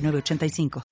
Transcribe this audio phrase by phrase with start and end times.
[0.00, 0.82] 985.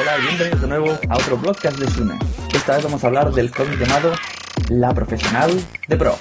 [0.00, 2.18] Hola y bienvenidos de nuevo a otro podcast de Sune.
[2.52, 4.12] Esta vez vamos a hablar del cómic llamado
[4.70, 5.50] La Profesional
[5.88, 6.18] de Pro.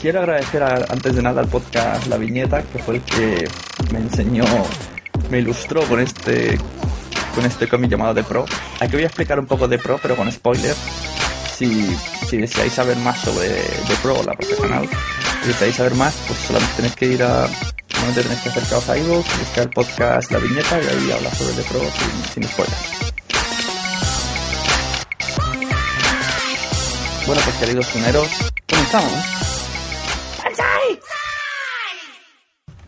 [0.00, 3.48] Quiero agradecer antes de nada al podcast La Viñeta, que fue el que
[3.92, 4.44] me enseñó,
[5.30, 6.58] me ilustró con este
[7.34, 8.44] con este cómic llamado The Pro.
[8.80, 10.74] Aquí voy a explicar un poco de Pro, pero con spoiler.
[11.56, 11.96] Si,
[12.28, 14.88] si deseáis saber más sobre The Pro, la profesional,
[15.42, 17.48] si deseáis saber más, pues solamente tenéis que ir a.
[17.88, 21.54] Solamente tenéis que acercaros a iVoox, buscar el podcast La Viñeta y ahí habla sobre
[21.54, 22.97] The Pro sin, sin spoiler.
[27.58, 28.28] Queridos tuneros,
[28.68, 29.12] comenzamos.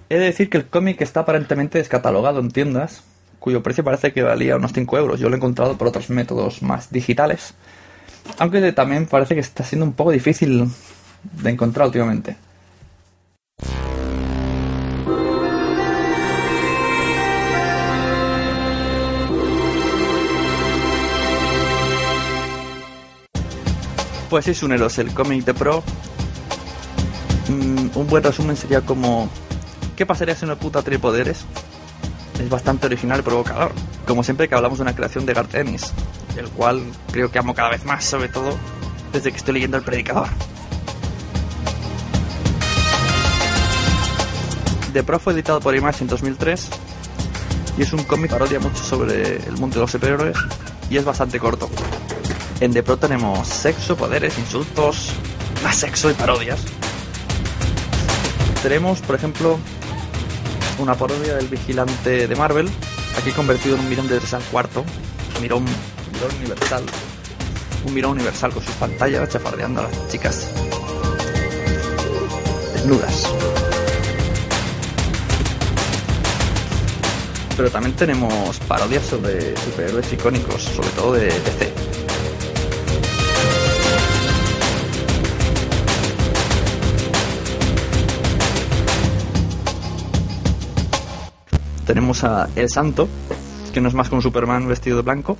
[0.09, 3.05] He de decir que el cómic está aparentemente descatalogado en tiendas,
[3.39, 5.21] cuyo precio parece que valía unos 5 euros.
[5.21, 7.55] Yo lo he encontrado por otros métodos más digitales.
[8.39, 10.69] Aunque también parece que está siendo un poco difícil
[11.23, 12.37] de encontrar últimamente.
[24.31, 25.83] Pues sí, Suneros, el cómic de Pro.
[27.49, 29.29] Mm, un buen resumen sería como
[30.01, 31.45] ¿Qué pasaría si una puta tripoderes?
[32.41, 33.73] Es bastante original y provocador.
[34.07, 35.93] Como siempre que hablamos de una creación de Garth Ennis,
[36.39, 36.81] el cual
[37.13, 38.57] creo que amo cada vez más, sobre todo
[39.13, 40.29] desde que estoy leyendo El Predicador.
[44.95, 46.71] The Pro fue editado por Image en 2003
[47.77, 50.39] y es un cómic parodia mucho sobre el mundo de los superhéroes
[50.89, 51.69] y es bastante corto.
[52.61, 55.13] En The Pro tenemos sexo, poderes, insultos,
[55.65, 56.61] más sexo y parodias.
[58.63, 59.59] Tenemos, por ejemplo,
[60.79, 62.69] una parodia del vigilante de Marvel,
[63.19, 64.85] aquí convertido en un mirón de 3 al cuarto,
[65.41, 65.65] mirón,
[66.13, 66.83] mirón universal,
[67.87, 70.47] un mirón universal con sus pantallas chafardeando a las chicas
[72.75, 73.27] desnudas.
[77.57, 81.90] Pero también tenemos parodias sobre superhéroes icónicos, sobre todo de DC.
[91.91, 93.09] Tenemos a El Santo,
[93.75, 95.37] que no es más que un Superman vestido de blanco.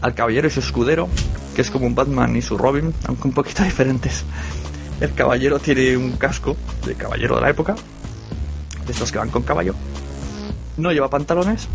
[0.00, 1.06] Al Caballero y su escudero,
[1.54, 4.24] que es como un Batman y su Robin, aunque un poquito diferentes.
[5.02, 6.56] El caballero tiene un casco
[6.86, 7.76] de caballero de la época,
[8.86, 9.74] de estos que van con caballo.
[10.78, 11.68] No lleva pantalones.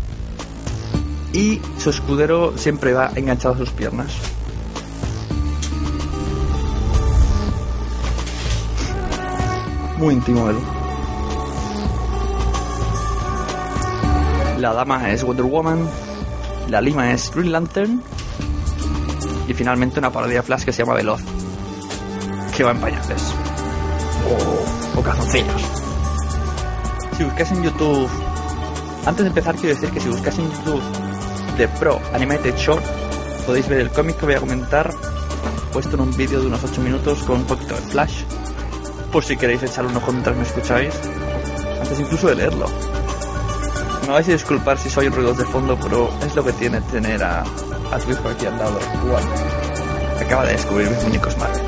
[1.32, 4.10] Y su escudero siempre va enganchado a sus piernas.
[9.96, 10.56] Muy íntimo él.
[14.66, 15.88] La dama es Wonder Woman,
[16.68, 18.02] la lima es Green Lantern
[19.46, 21.20] y finalmente una parodia Flash que se llama Veloz,
[22.56, 23.22] que va en pañales
[24.28, 25.62] o, o calzoncillos.
[27.16, 28.08] Si buscas en YouTube,
[29.06, 30.82] antes de empezar quiero decir que si buscas en YouTube
[31.56, 32.84] The Pro Animated Short,
[33.46, 34.92] podéis ver el cómic que voy a comentar
[35.72, 38.24] puesto en un vídeo de unos 8 minutos con un poquito de flash,
[39.12, 40.92] por si queréis echar un ojo mientras me escucháis,
[41.80, 42.66] antes incluso de leerlo.
[44.06, 47.20] Me vais a disculpar si soy ruidos de fondo, pero es lo que tiene tener
[47.24, 48.78] a, a tu hijo aquí al lado.
[49.04, 49.24] Igual.
[50.24, 51.66] Acaba de descubrir mis muñecos Marvel.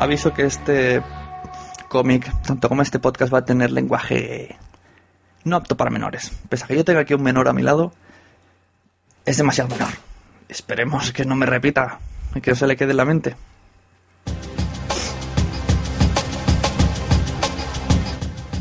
[0.00, 1.02] Aviso que este
[1.90, 4.56] cómic, tanto como este podcast, va a tener lenguaje
[5.44, 6.32] no apto para menores.
[6.48, 7.92] Pese a que yo tenga aquí un menor a mi lado,
[9.24, 9.92] es demasiado menor.
[10.48, 11.98] Esperemos que no me repita
[12.34, 13.36] y que no se le quede en la mente.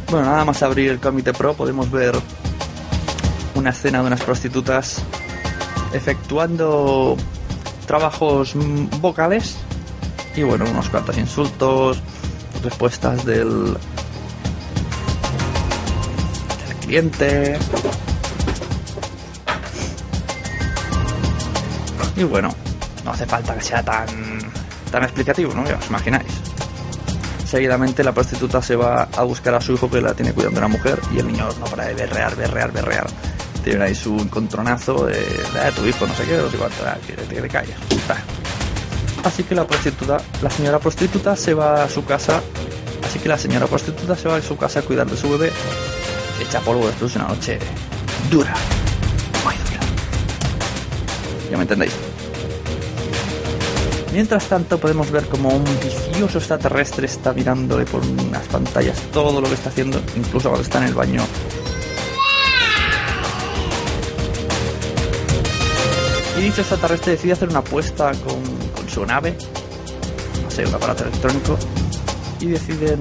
[0.09, 2.15] Bueno, nada más abrir el Comité Pro podemos ver
[3.53, 5.03] una escena de unas prostitutas
[5.94, 7.15] efectuando
[7.85, 8.53] trabajos
[9.01, 9.57] vocales
[10.35, 12.01] Y bueno, unos cuantos insultos,
[12.63, 13.73] respuestas del,
[16.67, 17.57] del cliente.
[22.19, 22.54] Y bueno,
[23.06, 24.06] no hace falta que sea tan,
[24.92, 25.66] tan explicativo, ¿no?
[25.66, 26.27] Ya os imagináis.
[27.45, 30.68] Seguidamente la prostituta se va a buscar a su hijo que la tiene cuidando una
[30.68, 33.07] mujer y el niño no para de berrear, berrear, berrear.
[33.63, 36.98] Tiene ahí su encontronazo de, de tu hijo, no sé qué, no sé cuánto, ah,
[37.07, 37.75] que, que te calles.
[38.10, 38.18] Ah.
[39.24, 42.42] Así que la prostituta, la señora prostituta se va a su casa,
[43.07, 45.54] así que la señora prostituta se va a su casa a cuidar de su bebé,
[46.42, 47.60] echa polvo después de una noche
[48.30, 48.54] dura,
[49.45, 49.80] muy dura.
[51.50, 52.08] ¿Ya me entendéis?
[54.11, 59.47] Mientras tanto podemos ver como un vicioso extraterrestre está mirándole por unas pantallas todo lo
[59.47, 61.21] que está haciendo, incluso cuando está en el baño.
[66.39, 69.35] Y dicho extraterrestre decide hacer una apuesta con, su nave,
[70.41, 71.57] no sé, un aparato electrónico,
[72.39, 73.00] y deciden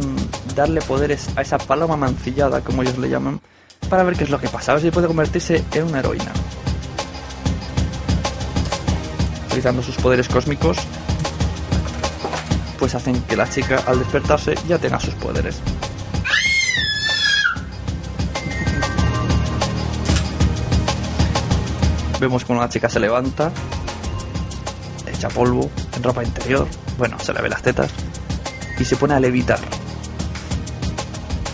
[0.54, 3.40] darle poderes a esa paloma mancillada, como ellos le llaman,
[3.88, 6.32] para ver qué es lo que pasa, a ver si puede convertirse en una heroína.
[9.46, 10.76] Utilizando sus poderes cósmicos,
[12.78, 15.60] pues hacen que la chica al despertarse ya tenga sus poderes.
[22.20, 23.52] Vemos como la chica se levanta,
[25.06, 26.66] echa polvo, en ropa interior,
[26.96, 27.90] bueno, se le ve las tetas,
[28.78, 29.60] y se pone a levitar.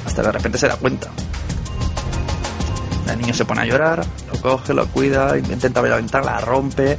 [0.07, 1.11] Hasta de repente se da cuenta.
[3.11, 6.41] El niño se pone a llorar, lo coge, lo cuida, intenta abrir la ventana, la
[6.41, 6.99] rompe.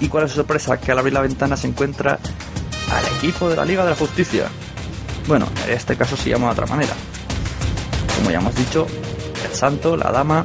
[0.00, 2.18] Y cuál es su sorpresa, que al abrir la ventana se encuentra
[2.90, 4.48] al equipo de la Liga de la Justicia.
[5.26, 6.92] Bueno, en este caso se llama de otra manera.
[8.16, 8.86] Como ya hemos dicho,
[9.48, 10.44] el santo, la dama,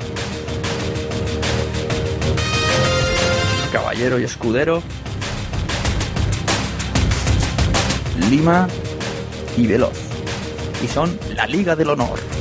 [3.72, 4.84] caballero y escudero,
[8.30, 8.68] Lima
[9.57, 9.98] y Veloz.
[10.84, 12.35] Y son la Liga del Honor.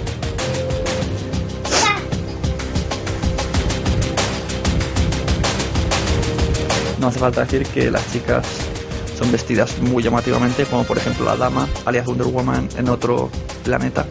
[7.05, 8.47] No hace falta decir que las chicas
[9.19, 13.31] son vestidas muy llamativamente, como por ejemplo la dama, alias Wonder Woman, en otro
[13.63, 14.07] planeta,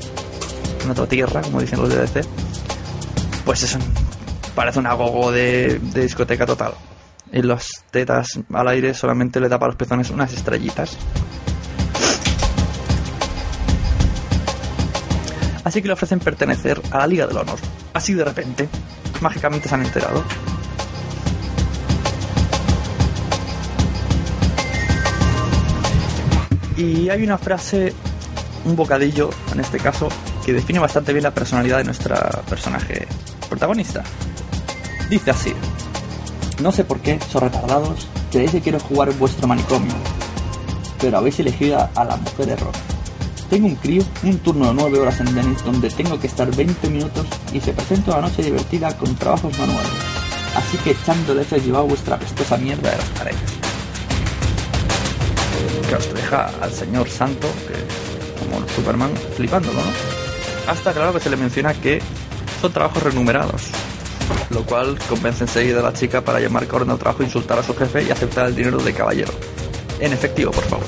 [0.84, 2.22] en otra tierra, como dicen los de DC.
[3.46, 3.80] Pues eso
[4.54, 6.76] parece un agogo de, de discoteca total.
[7.32, 10.96] En las tetas al aire solamente le tapa a los pezones unas estrellitas.
[15.64, 17.58] Así que le ofrecen pertenecer a la Liga del Honor.
[17.96, 18.70] Así de repente,
[19.20, 20.24] mágicamente se han enterado.
[26.78, 27.94] Y hay una frase,
[28.66, 30.10] un bocadillo en este caso,
[30.46, 33.08] que define bastante bien la personalidad de nuestra personaje
[33.50, 34.04] protagonista.
[35.10, 35.54] Dice así,
[36.62, 39.94] no sé por qué, son retardados, creéis que quiero jugar vuestro manicomio,
[41.00, 42.72] pero habéis elegido a la mujer error.
[43.50, 46.90] Tengo un crío, un turno de 9 horas en Denis donde tengo que estar 20
[46.90, 49.92] minutos y se presenta una noche divertida con trabajos manuales.
[50.56, 53.63] Así que echándole se llevado vuestra pestosa mierda de las paredes.
[55.88, 59.92] Que os deja al señor santo, que como Superman, flipándolo, ¿no?
[60.68, 62.02] Hasta claro que se le menciona que
[62.62, 63.64] son trabajos remunerados.
[64.50, 67.76] Lo cual convence enseguida a la chica para llamar ordena el trabajo, insultar a su
[67.76, 69.34] jefe y aceptar el dinero de caballero.
[70.00, 70.86] En efectivo, por favor.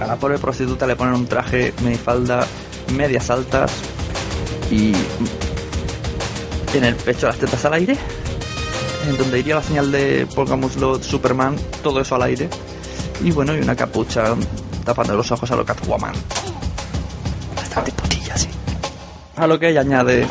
[0.00, 2.46] A la pobre prostituta le ponen un traje, minifalda,
[2.94, 3.70] medias altas
[4.70, 4.92] y
[6.74, 7.96] en el pecho las tetas al aire,
[9.08, 12.48] en donde iría la señal de, pongámoslo, Superman, todo eso al aire,
[13.22, 14.34] y bueno, y una capucha
[14.84, 16.14] tapando los ojos a lo Catwoman.
[17.56, 18.48] Bastante putilla, sí.
[19.36, 20.26] A lo que ella añade,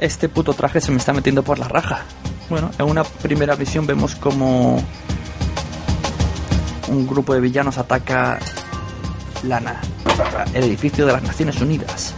[0.00, 2.04] este puto traje se me está metiendo por la raja.
[2.48, 4.82] Bueno, en una primera visión vemos como
[6.88, 8.38] un grupo de villanos ataca
[9.44, 9.80] Lana,
[10.52, 12.14] el edificio de las Naciones Unidas.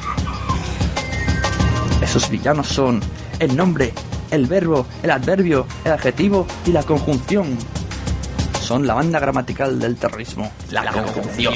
[2.02, 3.00] Esos villanos son
[3.38, 3.92] el nombre,
[4.30, 7.56] el verbo, el adverbio, el adjetivo y la conjunción.
[8.64, 11.52] Son la banda gramatical del terrorismo, la, conjunción.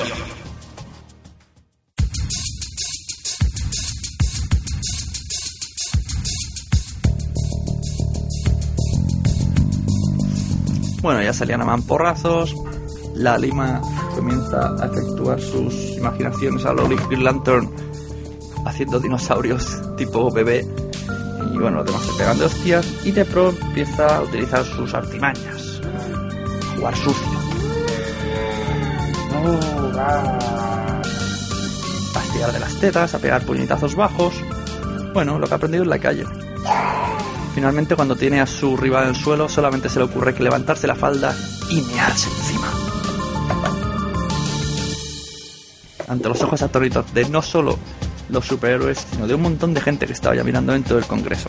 [11.00, 12.54] Bueno, ya salían a mamporrazos,
[13.14, 13.80] la Lima
[14.14, 17.70] comienza a efectuar sus imaginaciones a lo Green Lantern
[18.66, 20.60] haciendo dinosaurios tipo bebé
[21.54, 24.92] y bueno, los demás se pegan de hostias y de pro empieza a utilizar sus
[24.92, 25.57] artimañas
[26.96, 27.26] sucio.
[32.14, 34.34] A estirar de las tetas, a pegar puñetazos bajos.
[35.12, 36.24] Bueno, lo que ha aprendido en la calle.
[37.54, 40.86] Finalmente, cuando tiene a su rival en el suelo, solamente se le ocurre que levantarse
[40.86, 41.34] la falda
[41.70, 42.68] y mearse encima.
[46.06, 47.78] Ante los ojos atónitos de no solo
[48.28, 51.48] los superhéroes, sino de un montón de gente que estaba ya mirando dentro del Congreso.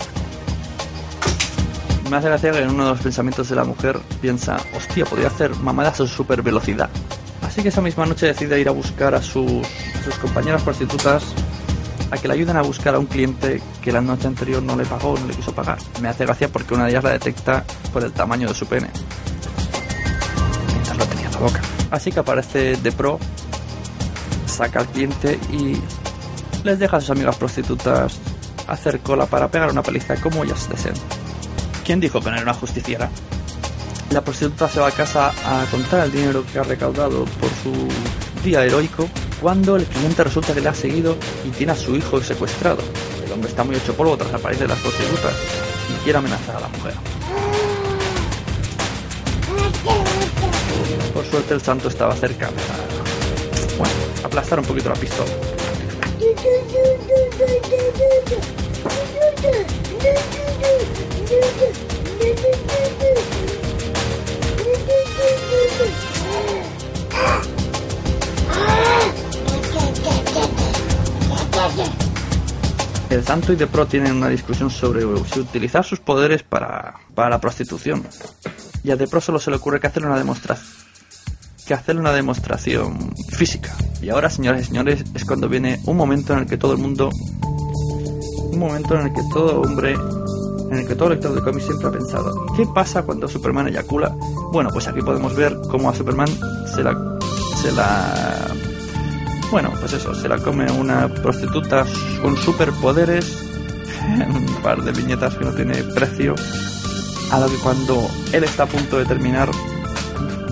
[2.09, 5.27] Me hace gracia que en uno de los pensamientos de la mujer piensa, hostia, podría
[5.27, 6.89] hacer mamadas a su super velocidad.
[7.43, 11.23] Así que esa misma noche decide ir a buscar a sus, a sus compañeras prostitutas
[12.09, 14.85] a que le ayuden a buscar a un cliente que la noche anterior no le
[14.85, 15.77] pagó, no le quiso pagar.
[16.01, 17.63] Me hace gracia porque una de ellas la detecta
[17.93, 18.89] por el tamaño de su pene.
[20.71, 21.61] Mientras lo tenía en la boca.
[21.91, 23.19] Así que aparece de pro,
[24.47, 25.79] saca al cliente y
[26.63, 28.17] les deja a sus amigas prostitutas
[28.67, 30.95] hacer cola para pegar una paliza como ellas deseen.
[31.89, 33.09] ¿Quién dijo que no era una justiciera?
[34.11, 37.87] La prostituta se va a casa a contar el dinero que ha recaudado por su
[38.43, 39.09] día heroico
[39.41, 42.83] cuando el cliente resulta que le ha seguido y tiene a su hijo secuestrado.
[43.25, 45.33] El hombre está muy hecho polvo tras la pared de las prostitutas
[45.89, 46.93] y quiere amenazar a la mujer.
[51.11, 53.93] Por suerte el santo estaba cerca para, bueno,
[54.23, 55.31] aplastar un poquito la pistola.
[73.11, 77.29] El santo y de pro tienen una discusión sobre si utilizar sus poderes para, para
[77.29, 78.03] la prostitución.
[78.83, 80.79] Y a de pro solo se le ocurre que hacer una demostración
[81.67, 83.71] que hacer una demostración física.
[84.01, 86.79] Y ahora, señores y señores, es cuando viene un momento en el que todo el
[86.79, 87.11] mundo
[88.51, 89.95] un momento en el que todo hombre
[90.71, 94.15] en el que todo lector de cómics siempre ha pensado, ¿qué pasa cuando Superman eyacula?
[94.51, 96.29] Bueno, pues aquí podemos ver cómo a Superman
[96.75, 97.17] se la
[97.61, 98.53] se la
[99.51, 101.83] bueno, pues eso, se la come una prostituta
[102.21, 103.35] con superpoderes,
[104.29, 106.35] un par de viñetas que no tiene precio,
[107.31, 109.49] a lo que cuando él está a punto de terminar,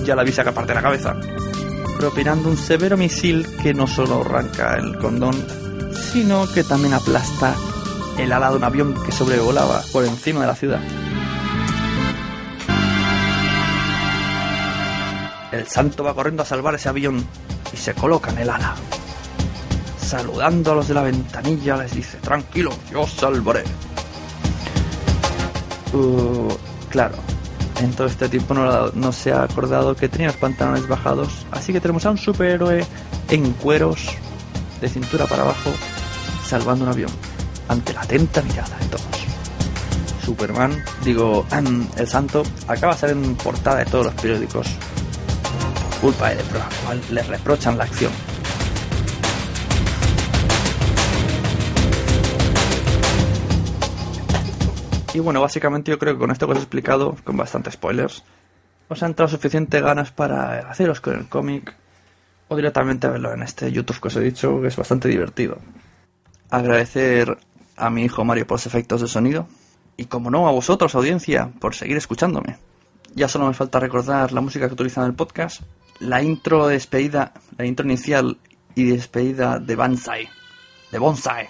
[0.03, 1.15] ya la avisa que aparte la cabeza,
[1.99, 5.35] propinando un severo misil que no solo arranca el condón,
[6.11, 7.55] sino que también aplasta
[8.17, 10.79] el ala de un avión que sobrevolaba por encima de la ciudad.
[15.51, 17.25] El santo va corriendo a salvar ese avión
[17.71, 18.75] y se coloca en el ala.
[19.99, 23.63] Saludando a los de la ventanilla les dice, tranquilo, yo salvaré.
[25.93, 26.53] Uh,
[26.89, 27.15] claro,
[27.81, 31.71] en todo este tiempo no, no, se ha acordado que tenía los pantalones bajados, así
[31.71, 32.85] que tenemos a un superhéroe
[33.29, 34.07] en cueros,
[34.81, 35.71] de cintura para abajo,
[36.45, 37.11] salvando un avión,
[37.67, 39.05] ante la atenta mirada de todos.
[40.23, 41.45] Superman, digo,
[41.97, 44.67] el santo, acaba de salir en portada de todos los periódicos
[46.01, 48.11] culpa de Pro, cual le reprochan la acción.
[55.13, 58.23] Y bueno, básicamente yo creo que con esto que os he explicado, con bastantes spoilers,
[58.87, 61.73] os han entrado suficiente ganas para haceros con el cómic
[62.47, 65.57] o directamente verlo en este YouTube que os he dicho, que es bastante divertido.
[66.51, 67.37] Agradecer
[67.77, 69.47] a mi hijo Mario por los efectos de sonido
[69.95, 72.57] y como no a vosotros, audiencia, por seguir escuchándome.
[73.15, 75.61] Ya solo me falta recordar la música que utilizan en el podcast,
[75.99, 78.37] la intro de despedida, la intro inicial
[78.75, 80.29] y despedida de Banzai,
[80.91, 81.49] de Bonsai,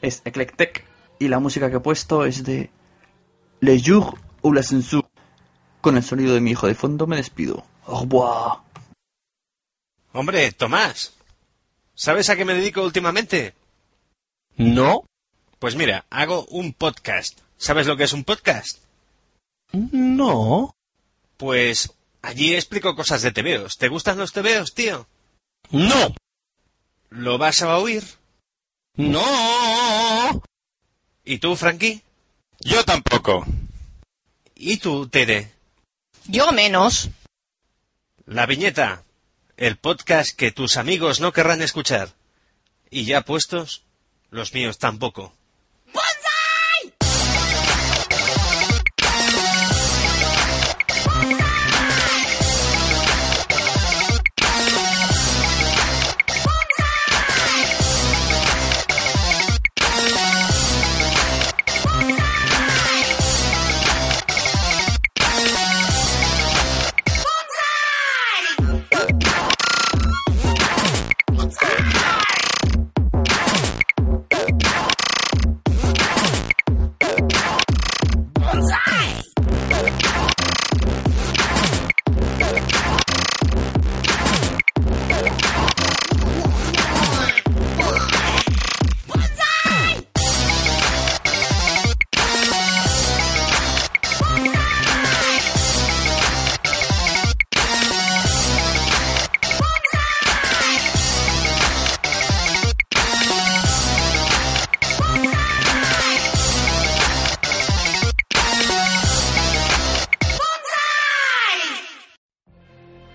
[0.00, 0.84] es Eclectic
[1.18, 2.70] y la música que he puesto es de
[3.60, 5.06] Le Jour ou la Censure.
[5.80, 7.64] Con el sonido de mi hijo de fondo me despido.
[7.86, 8.58] Au revoir.
[10.12, 11.14] Hombre, Tomás,
[11.94, 13.54] ¿sabes a qué me dedico últimamente?
[14.56, 15.04] No.
[15.62, 17.38] Pues mira, hago un podcast.
[17.56, 18.78] ¿Sabes lo que es un podcast?
[19.70, 20.74] No.
[21.36, 23.78] Pues allí explico cosas de tebeos.
[23.78, 25.06] ¿Te gustan los tebeos, tío?
[25.70, 26.16] No.
[27.10, 28.02] ¿Lo vas a oír?
[28.96, 30.42] No.
[31.24, 32.02] ¿Y tú, Frankie?
[32.58, 33.46] Yo tampoco.
[34.56, 35.52] ¿Y tú, Tere?
[36.24, 37.08] Yo menos.
[38.26, 39.04] La viñeta.
[39.56, 42.08] El podcast que tus amigos no querrán escuchar.
[42.90, 43.84] Y ya puestos,
[44.30, 45.32] los míos tampoco.